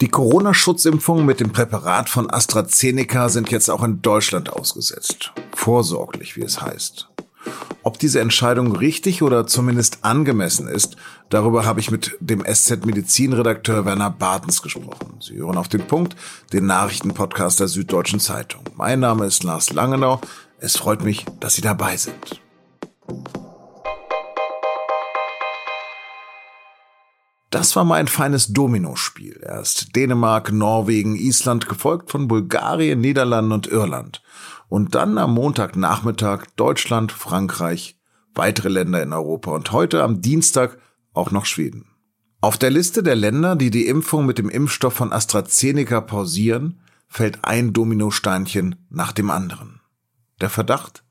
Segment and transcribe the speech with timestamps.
[0.00, 5.32] Die Corona-Schutzimpfungen mit dem Präparat von AstraZeneca sind jetzt auch in Deutschland ausgesetzt.
[5.52, 7.08] Vorsorglich, wie es heißt.
[7.82, 10.96] Ob diese Entscheidung richtig oder zumindest angemessen ist,
[11.30, 15.16] darüber habe ich mit dem SZ-Medizinredakteur Werner Bartens gesprochen.
[15.20, 16.14] Sie hören auf den Punkt,
[16.52, 18.62] den Nachrichtenpodcast der Süddeutschen Zeitung.
[18.76, 20.20] Mein Name ist Lars Langenau.
[20.60, 22.40] Es freut mich, dass Sie dabei sind.
[27.50, 29.40] Das war mein feines Dominospiel.
[29.42, 34.22] Erst Dänemark, Norwegen, Island, gefolgt von Bulgarien, Niederlanden und Irland.
[34.68, 37.98] Und dann am Montagnachmittag Deutschland, Frankreich,
[38.34, 40.78] weitere Länder in Europa und heute am Dienstag
[41.14, 41.86] auch noch Schweden.
[42.40, 47.44] Auf der Liste der Länder, die die Impfung mit dem Impfstoff von AstraZeneca pausieren, fällt
[47.44, 49.80] ein Dominosteinchen nach dem anderen.
[50.40, 51.02] Der Verdacht?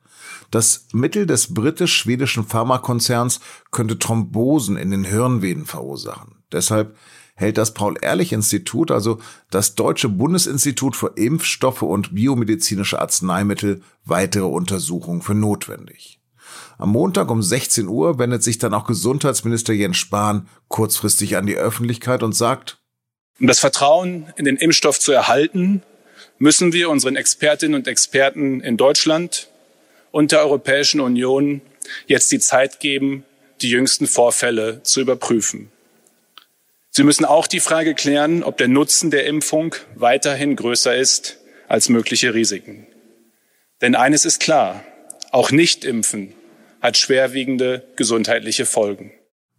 [0.52, 3.40] Das Mittel des britisch-schwedischen Pharmakonzerns
[3.72, 6.36] könnte Thrombosen in den Hirnvenen verursachen.
[6.52, 6.96] Deshalb
[7.36, 9.20] hält das Paul-Ehrlich-Institut, also
[9.52, 16.20] das Deutsche Bundesinstitut für Impfstoffe und biomedizinische Arzneimittel, weitere Untersuchungen für notwendig.
[16.78, 21.56] Am Montag um 16 Uhr wendet sich dann auch Gesundheitsminister Jens Spahn kurzfristig an die
[21.56, 22.80] Öffentlichkeit und sagt,
[23.40, 25.84] um das Vertrauen in den Impfstoff zu erhalten,
[26.40, 29.50] müssen wir unseren Expertinnen und Experten in Deutschland
[30.12, 31.62] und der Europäischen Union
[32.06, 33.26] jetzt die Zeit geben,
[33.62, 35.72] die jüngsten Vorfälle zu überprüfen.
[36.92, 41.90] Sie müssen auch die Frage klären, ob der Nutzen der Impfung weiterhin größer ist als
[41.90, 42.88] mögliche Risiken.
[43.82, 44.84] Denn eines ist klar,
[45.32, 46.34] auch Nichtimpfen
[46.82, 49.12] hat schwerwiegende gesundheitliche Folgen.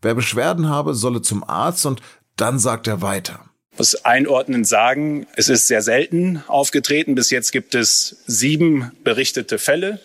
[0.03, 2.01] Wer Beschwerden habe, solle zum Arzt und
[2.37, 3.45] dann sagt er weiter.
[3.73, 7.15] Ich muss einordnend sagen, es ist sehr selten aufgetreten.
[7.15, 10.01] Bis jetzt gibt es sieben berichtete Fälle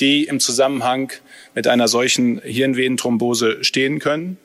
[0.00, 1.12] die im Zusammenhang
[1.54, 4.38] mit einer solchen Hirnvenenthrombose stehen können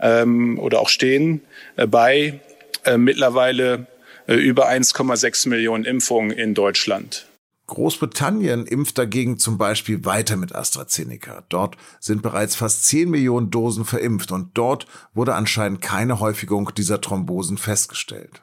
[0.00, 1.40] ähm, oder auch stehen,
[1.76, 2.40] äh, bei
[2.84, 3.86] äh, mittlerweile
[4.26, 7.26] äh, über 1,6 Millionen Impfungen in Deutschland.
[7.66, 11.44] Großbritannien impft dagegen zum Beispiel weiter mit AstraZeneca.
[11.48, 17.00] Dort sind bereits fast 10 Millionen Dosen verimpft und dort wurde anscheinend keine Häufigung dieser
[17.00, 18.42] Thrombosen festgestellt.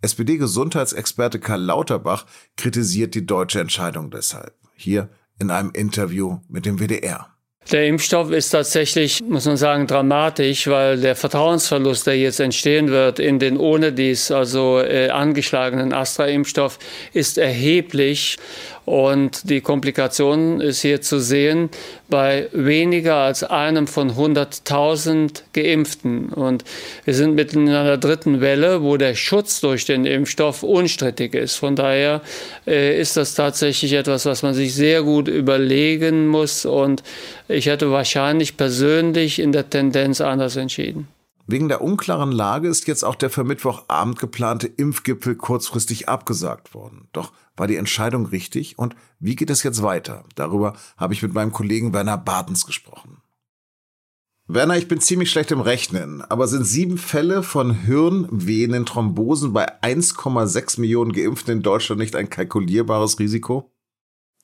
[0.00, 2.26] SPD-Gesundheitsexperte Karl Lauterbach
[2.56, 4.54] kritisiert die deutsche Entscheidung deshalb.
[4.74, 5.08] Hier
[5.42, 7.32] in einem Interview mit dem WDR.
[7.70, 13.20] Der Impfstoff ist tatsächlich, muss man sagen, dramatisch, weil der Vertrauensverlust, der jetzt entstehen wird
[13.20, 16.78] in den ohne dies, also äh, angeschlagenen Astra-Impfstoff,
[17.12, 18.36] ist erheblich.
[18.84, 21.70] Und die Komplikation ist hier zu sehen
[22.08, 26.30] bei weniger als einem von 100.000 Geimpften.
[26.30, 26.64] Und
[27.04, 31.56] wir sind mitten in einer dritten Welle, wo der Schutz durch den Impfstoff unstrittig ist.
[31.56, 32.22] Von daher
[32.66, 36.64] äh, ist das tatsächlich etwas, was man sich sehr gut überlegen muss.
[36.64, 37.04] Und
[37.48, 41.06] ich hätte wahrscheinlich persönlich in der Tendenz anders entschieden.
[41.52, 47.08] Wegen der unklaren Lage ist jetzt auch der für Mittwochabend geplante Impfgipfel kurzfristig abgesagt worden.
[47.12, 50.24] Doch war die Entscheidung richtig und wie geht es jetzt weiter?
[50.34, 53.18] Darüber habe ich mit meinem Kollegen Werner Bartens gesprochen.
[54.46, 60.80] Werner, ich bin ziemlich schlecht im Rechnen, aber sind sieben Fälle von Hirnvenenthrombosen bei 1,6
[60.80, 63.71] Millionen Geimpften in Deutschland nicht ein kalkulierbares Risiko?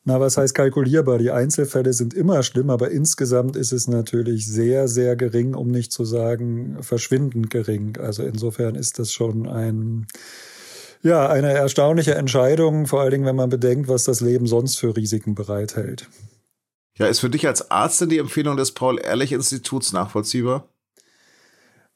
[0.09, 1.19] Na, was heißt kalkulierbar?
[1.19, 5.93] Die Einzelfälle sind immer schlimm, aber insgesamt ist es natürlich sehr, sehr gering, um nicht
[5.93, 7.99] zu sagen verschwindend gering.
[7.99, 10.07] Also insofern ist das schon ein,
[11.03, 14.97] ja, eine erstaunliche Entscheidung, vor allen Dingen, wenn man bedenkt, was das Leben sonst für
[14.97, 16.09] Risiken bereithält.
[16.97, 20.71] Ja, ist für dich als Arzt denn die Empfehlung des Paul-Ehrlich-Instituts nachvollziehbar?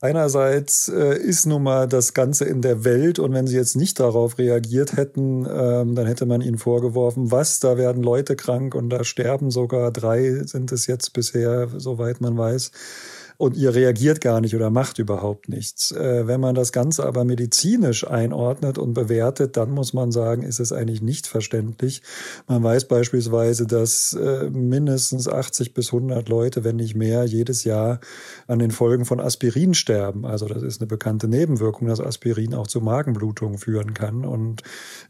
[0.05, 4.01] Einerseits äh, ist nun mal das Ganze in der Welt und wenn sie jetzt nicht
[4.01, 8.91] darauf reagiert hätten, ähm, dann hätte man ihnen vorgeworfen, was, da werden Leute krank und
[8.91, 12.73] da sterben sogar drei, sind es jetzt bisher, soweit man weiß
[13.43, 15.91] und ihr reagiert gar nicht oder macht überhaupt nichts.
[15.91, 20.61] Äh, wenn man das Ganze aber medizinisch einordnet und bewertet, dann muss man sagen, ist
[20.61, 22.03] es eigentlich nicht verständlich.
[22.47, 27.99] Man weiß beispielsweise, dass äh, mindestens 80 bis 100 Leute, wenn nicht mehr, jedes Jahr
[28.47, 30.25] an den Folgen von Aspirin sterben.
[30.25, 34.63] Also das ist eine bekannte Nebenwirkung, dass Aspirin auch zu Magenblutungen führen kann und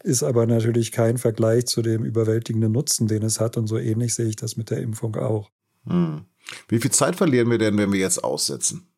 [0.04, 3.58] ist aber natürlich kein Vergleich zu dem überwältigenden Nutzen, den es hat.
[3.58, 5.50] Und so ähnlich sehe ich das mit der Impfung auch.
[5.86, 6.24] Hm.
[6.68, 8.91] Wie viel Zeit verlieren wir denn, wenn wir jetzt aussetzen?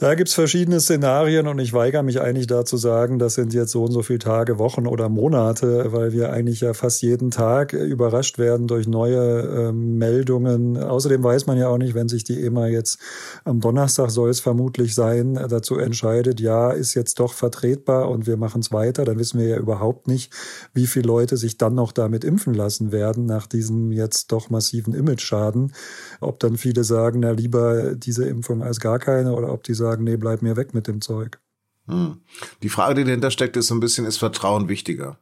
[0.00, 3.72] Da gibt's verschiedene Szenarien und ich weigere mich eigentlich da zu sagen, das sind jetzt
[3.72, 7.72] so und so viele Tage, Wochen oder Monate, weil wir eigentlich ja fast jeden Tag
[7.72, 10.76] überrascht werden durch neue äh, Meldungen.
[10.80, 13.00] Außerdem weiß man ja auch nicht, wenn sich die EMA jetzt
[13.42, 18.36] am Donnerstag soll es vermutlich sein, dazu entscheidet, ja, ist jetzt doch vertretbar und wir
[18.36, 20.32] machen es weiter, dann wissen wir ja überhaupt nicht,
[20.74, 24.94] wie viele Leute sich dann noch damit impfen lassen werden nach diesem jetzt doch massiven
[24.94, 25.72] Image-Schaden.
[26.20, 29.87] Ob dann viele sagen, na lieber diese Impfung als gar keine oder ob die sagen,
[29.96, 31.40] nee, bleib mir weg mit dem Zeug.
[31.86, 32.18] Hm.
[32.62, 35.18] Die Frage, die dahinter steckt, ist so ein bisschen, ist Vertrauen wichtiger?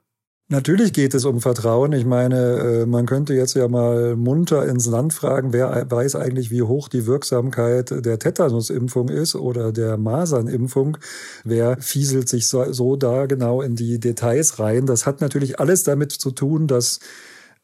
[0.48, 1.92] Natürlich geht es um Vertrauen.
[1.92, 6.52] Ich meine, äh, man könnte jetzt ja mal munter ins Land fragen, wer weiß eigentlich,
[6.52, 10.98] wie hoch die Wirksamkeit der Tetanusimpfung ist oder der Masernimpfung.
[11.42, 14.86] Wer fieselt sich so, so da genau in die Details rein?
[14.86, 17.00] Das hat natürlich alles damit zu tun, dass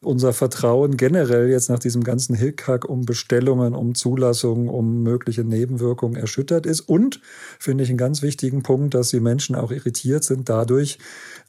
[0.02, 6.16] unser Vertrauen generell jetzt nach diesem ganzen Hickhack um Bestellungen, um Zulassungen, um mögliche Nebenwirkungen
[6.16, 6.80] erschüttert ist.
[6.80, 7.20] Und
[7.58, 10.98] finde ich einen ganz wichtigen Punkt, dass die Menschen auch irritiert sind dadurch,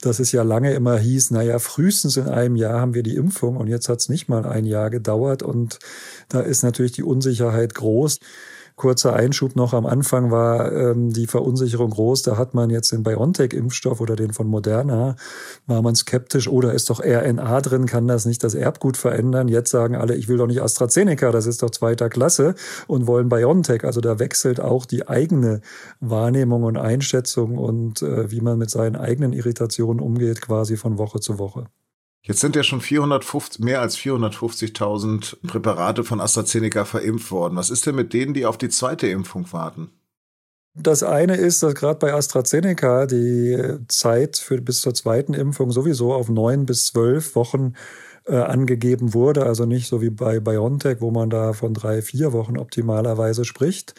[0.01, 3.57] dass es ja lange immer hieß, naja, frühestens in einem Jahr haben wir die Impfung
[3.57, 5.79] und jetzt hat es nicht mal ein Jahr gedauert und
[6.29, 8.19] da ist natürlich die Unsicherheit groß.
[8.75, 12.23] Kurzer Einschub noch am Anfang war ähm, die Verunsicherung groß.
[12.23, 15.15] Da hat man jetzt den BioNTech-Impfstoff oder den von Moderna,
[15.67, 19.47] war man skeptisch, oder oh, ist doch RNA drin, kann das nicht das Erbgut verändern?
[19.47, 22.55] Jetzt sagen alle, ich will doch nicht AstraZeneca, das ist doch zweiter Klasse
[22.87, 23.83] und wollen BioNTech.
[23.83, 25.61] Also da wechselt auch die eigene
[25.99, 31.19] Wahrnehmung und Einschätzung und äh, wie man mit seinen eigenen Irritationen umgeht, quasi von Woche
[31.19, 31.67] zu Woche.
[32.25, 37.57] Jetzt sind ja schon 450, mehr als 450.000 Präparate von AstraZeneca verimpft worden.
[37.57, 39.91] Was ist denn mit denen, die auf die zweite Impfung warten?
[40.73, 46.13] Das eine ist, dass gerade bei AstraZeneca die Zeit für bis zur zweiten Impfung sowieso
[46.13, 47.73] auf neun bis zwölf Wochen
[48.25, 49.45] äh, angegeben wurde.
[49.45, 53.95] Also nicht so wie bei BioNTech, wo man da von drei, vier Wochen optimalerweise spricht.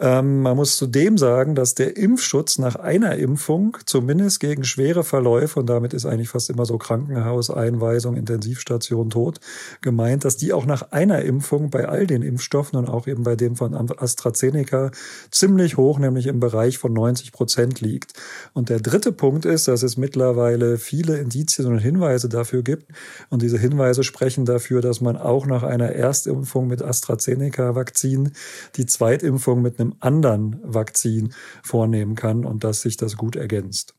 [0.00, 5.58] Ähm, man muss zudem sagen, dass der Impfschutz nach einer Impfung zumindest gegen schwere Verläufe,
[5.58, 9.40] und damit ist eigentlich fast immer so Krankenhauseinweisung, Intensivstation, Tod
[9.80, 13.34] gemeint, dass die auch nach einer Impfung bei all den Impfstoffen und auch eben bei
[13.34, 14.92] dem von AstraZeneca
[15.32, 18.12] ziemlich hoch, nämlich im Bereich von 90 Prozent liegt.
[18.52, 22.92] Und der dritte Punkt ist, dass es mittlerweile viele Indizien und Hinweise dafür gibt.
[23.30, 28.30] Und diese Hinweise sprechen dafür, dass man auch nach einer Erstimpfung mit AstraZeneca-Vakzin
[28.76, 31.32] die Zweitimpfung mit einem einem anderen Vakzin
[31.62, 33.94] vornehmen kann und dass sich das gut ergänzt.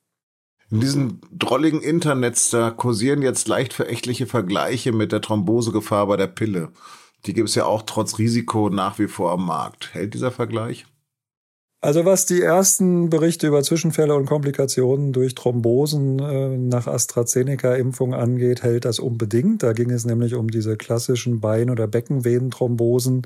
[0.71, 6.27] In diesem drolligen Internet, da kursieren jetzt leicht verächtliche Vergleiche mit der Thrombosegefahr bei der
[6.27, 6.69] Pille.
[7.25, 9.93] Die gibt es ja auch trotz Risiko nach wie vor am Markt.
[9.93, 10.85] Hält dieser Vergleich?
[11.81, 18.63] Also was die ersten Berichte über Zwischenfälle und Komplikationen durch Thrombosen äh, nach AstraZeneca-Impfung angeht,
[18.63, 19.63] hält das unbedingt.
[19.63, 23.21] Da ging es nämlich um diese klassischen Bein- oder Beckenvenenthrombosen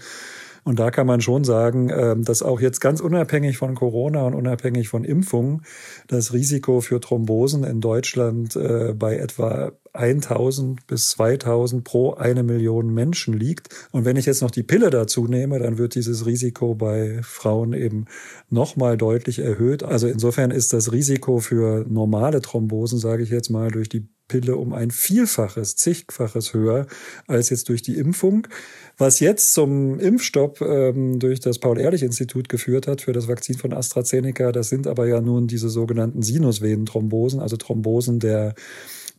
[0.63, 4.33] und da kann man schon sagen, ähm, dass auch jetzt ganz unabhängig von Corona und
[4.33, 5.63] unabhängig von Impfungen
[6.07, 12.93] das Risiko für Thrombosen in Deutschland äh, bei etwa 1000 bis 2000 pro eine Million
[12.93, 13.69] Menschen liegt.
[13.91, 17.73] Und wenn ich jetzt noch die Pille dazu nehme, dann wird dieses Risiko bei Frauen
[17.73, 18.05] eben
[18.49, 19.83] nochmal deutlich erhöht.
[19.83, 24.57] Also insofern ist das Risiko für normale Thrombosen, sage ich jetzt mal, durch die Pille
[24.57, 26.87] um ein Vielfaches, zigfaches höher
[27.27, 28.47] als jetzt durch die Impfung.
[28.97, 34.51] Was jetzt zum Impfstopp ähm, durch das Paul-Ehrlich-Institut geführt hat für das Vakzin von AstraZeneca,
[34.51, 38.55] das sind aber ja nun diese sogenannten Sinusvenenthrombosen, also Thrombosen der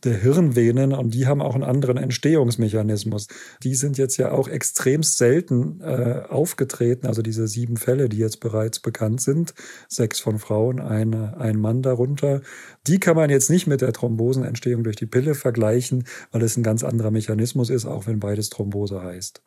[0.03, 3.27] der Hirnvenen und die haben auch einen anderen Entstehungsmechanismus.
[3.63, 8.39] Die sind jetzt ja auch extremst selten äh, aufgetreten, also diese sieben Fälle, die jetzt
[8.39, 9.53] bereits bekannt sind,
[9.87, 12.41] sechs von Frauen, eine, ein Mann darunter.
[12.87, 16.63] Die kann man jetzt nicht mit der Thrombosenentstehung durch die Pille vergleichen, weil es ein
[16.63, 19.41] ganz anderer Mechanismus ist, auch wenn beides Thrombose heißt.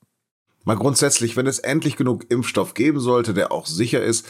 [0.64, 4.26] Mal grundsätzlich, wenn es endlich genug Impfstoff geben sollte, der auch sicher ist,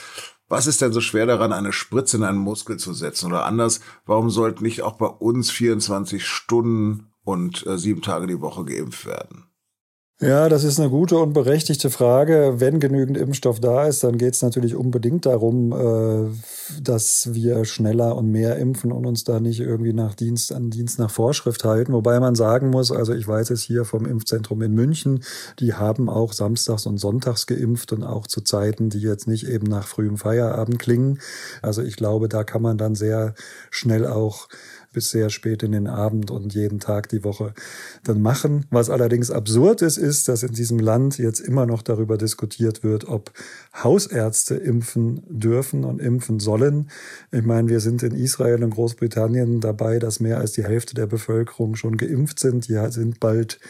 [0.48, 3.26] was ist denn so schwer daran, eine Spritze in einen Muskel zu setzen?
[3.26, 8.40] Oder anders, warum sollten nicht auch bei uns 24 Stunden und äh, sieben Tage die
[8.40, 9.47] Woche geimpft werden?
[10.20, 12.54] Ja, das ist eine gute und berechtigte Frage.
[12.56, 16.28] Wenn genügend Impfstoff da ist, dann geht es natürlich unbedingt darum, äh,
[16.82, 20.98] dass wir schneller und mehr impfen und uns da nicht irgendwie nach Dienst an Dienst
[20.98, 21.92] nach Vorschrift halten.
[21.92, 25.22] Wobei man sagen muss, also ich weiß es hier vom Impfzentrum in München,
[25.60, 29.68] die haben auch samstags und sonntags geimpft und auch zu Zeiten, die jetzt nicht eben
[29.68, 31.20] nach frühem Feierabend klingen.
[31.62, 33.34] Also ich glaube, da kann man dann sehr
[33.70, 34.48] schnell auch
[34.98, 37.54] bis sehr spät in den Abend und jeden Tag die Woche
[38.02, 38.66] dann machen.
[38.70, 43.06] Was allerdings absurd ist, ist, dass in diesem Land jetzt immer noch darüber diskutiert wird,
[43.06, 43.30] ob
[43.72, 46.90] Hausärzte impfen dürfen und impfen sollen.
[47.30, 51.06] Ich meine, wir sind in Israel und Großbritannien dabei, dass mehr als die Hälfte der
[51.06, 52.66] Bevölkerung schon geimpft sind.
[52.66, 53.60] Die sind bald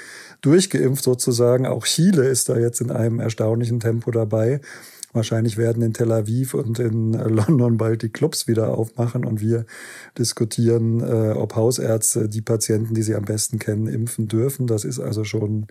[0.40, 1.66] durchgeimpft sozusagen.
[1.66, 4.62] Auch Chile ist da jetzt in einem erstaunlichen Tempo dabei.
[5.18, 9.40] Wahrscheinlich werden in Tel Aviv und in äh, London bald die Clubs wieder aufmachen und
[9.40, 9.66] wir
[10.16, 14.68] diskutieren, äh, ob Hausärzte die Patienten, die sie am besten kennen, impfen dürfen.
[14.68, 15.66] Das ist also schon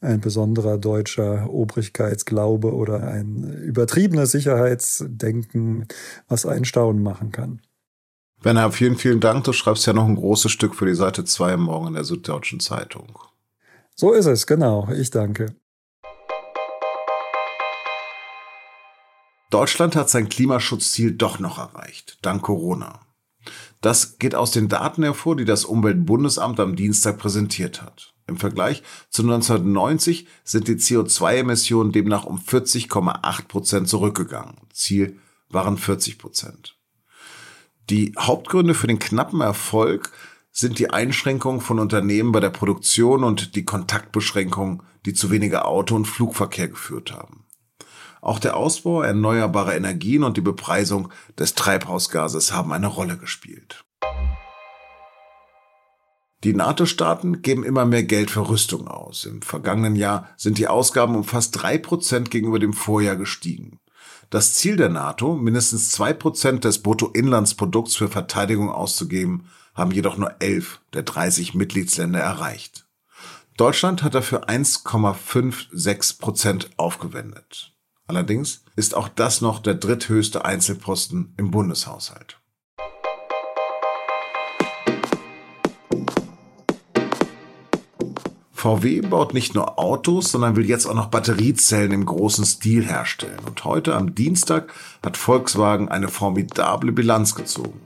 [0.00, 5.88] ein besonderer deutscher Obrigkeitsglaube oder ein übertriebenes Sicherheitsdenken,
[6.28, 7.62] was einen Staunen machen kann.
[8.40, 9.42] Werner, vielen, vielen Dank.
[9.42, 12.60] Du schreibst ja noch ein großes Stück für die Seite 2 morgen in der Süddeutschen
[12.60, 13.18] Zeitung.
[13.96, 14.88] So ist es, genau.
[14.92, 15.56] Ich danke.
[19.56, 23.00] Deutschland hat sein Klimaschutzziel doch noch erreicht, dank Corona.
[23.80, 28.12] Das geht aus den Daten hervor, die das Umweltbundesamt am Dienstag präsentiert hat.
[28.26, 34.56] Im Vergleich zu 1990 sind die CO2-Emissionen demnach um 40,8 Prozent zurückgegangen.
[34.74, 36.76] Ziel waren 40 Prozent.
[37.88, 40.12] Die Hauptgründe für den knappen Erfolg
[40.52, 45.96] sind die Einschränkungen von Unternehmen bei der Produktion und die Kontaktbeschränkungen, die zu weniger Auto-
[45.96, 47.45] und Flugverkehr geführt haben.
[48.26, 53.84] Auch der Ausbau erneuerbarer Energien und die Bepreisung des Treibhausgases haben eine Rolle gespielt.
[56.42, 59.26] Die NATO-Staaten geben immer mehr Geld für Rüstung aus.
[59.26, 63.78] Im vergangenen Jahr sind die Ausgaben um fast drei Prozent gegenüber dem Vorjahr gestiegen.
[64.28, 70.34] Das Ziel der NATO, mindestens zwei Prozent des Bruttoinlandsprodukts für Verteidigung auszugeben, haben jedoch nur
[70.40, 72.88] elf der 30 Mitgliedsländer erreicht.
[73.56, 77.75] Deutschland hat dafür 1,56 Prozent aufgewendet.
[78.06, 82.40] Allerdings ist auch das noch der dritthöchste Einzelposten im Bundeshaushalt.
[88.52, 93.40] VW baut nicht nur Autos, sondern will jetzt auch noch Batteriezellen im großen Stil herstellen.
[93.46, 94.72] Und heute am Dienstag
[95.04, 97.80] hat Volkswagen eine formidable Bilanz gezogen.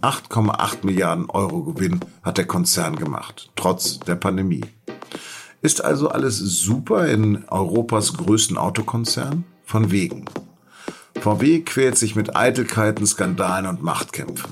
[0.00, 4.64] 8,8 Milliarden Euro Gewinn hat der Konzern gemacht, trotz der Pandemie.
[5.62, 9.44] Ist also alles super in Europas größten Autokonzern?
[9.64, 10.24] Von wegen.
[11.20, 14.50] VW quält sich mit Eitelkeiten, Skandalen und Machtkämpfen.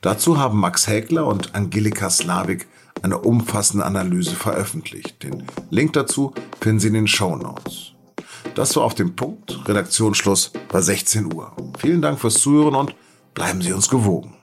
[0.00, 2.68] Dazu haben Max Häkler und Angelika Slavik
[3.02, 5.22] eine umfassende Analyse veröffentlicht.
[5.24, 7.92] Den Link dazu finden Sie in den Show Notes.
[8.54, 9.68] Das war auf dem Punkt.
[9.68, 11.52] Redaktionsschluss bei 16 Uhr.
[11.78, 12.94] Vielen Dank fürs Zuhören und
[13.34, 14.37] bleiben Sie uns gewogen.